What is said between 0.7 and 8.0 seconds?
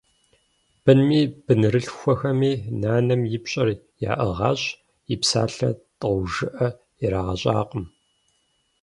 Бынми бынырылъхухэми нанэм и пщӀэр яӀыгъащ, и псалъэ тӀэужыӀэ ирагъэщӀакъым.